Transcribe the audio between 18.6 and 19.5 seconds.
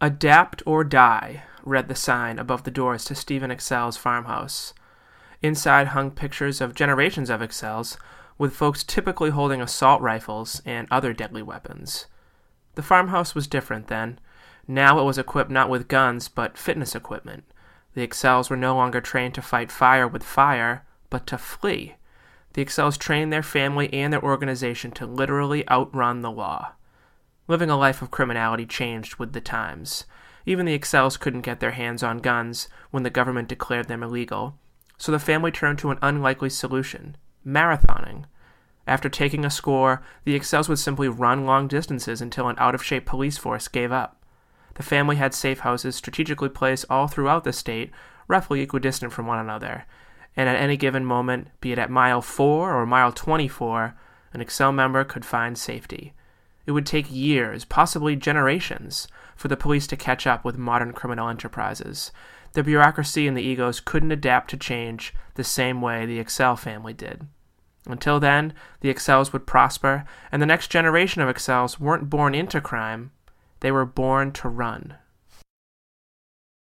longer trained to